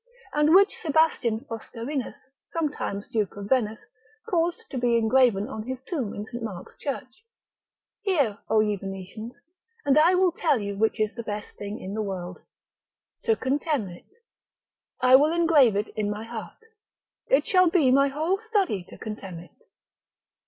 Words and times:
And 0.33 0.55
which 0.55 0.79
Sebastian 0.81 1.41
Foscarinus, 1.41 2.15
sometime 2.53 3.01
Duke 3.11 3.35
of 3.37 3.49
Venice, 3.49 3.81
caused 4.27 4.63
to 4.71 4.79
be 4.79 4.97
engraven 4.97 5.47
on 5.47 5.61
his 5.67 5.83
tomb 5.83 6.15
in 6.15 6.25
St. 6.25 6.41
Mark's 6.41 6.75
Church, 6.75 7.23
Hear, 8.01 8.39
O 8.49 8.61
ye 8.61 8.75
Venetians, 8.77 9.33
and 9.85 9.99
I 9.99 10.15
will 10.15 10.31
tell 10.31 10.57
you 10.59 10.75
which 10.75 10.99
is 10.99 11.13
the 11.13 11.21
best 11.21 11.55
thing 11.55 11.79
in 11.79 11.93
the 11.93 12.01
world: 12.01 12.39
to 13.25 13.35
contemn 13.35 13.89
it. 13.89 14.05
I 15.01 15.15
will 15.17 15.31
engrave 15.31 15.75
it 15.75 15.89
in 15.89 16.09
my 16.09 16.23
heart, 16.23 16.57
it 17.27 17.45
shall 17.45 17.69
be 17.69 17.91
my 17.91 18.07
whole 18.07 18.39
study 18.39 18.83
to 18.89 18.97
contemn 18.97 19.37
it. 19.37 19.51